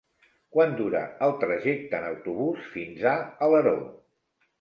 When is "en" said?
1.97-2.07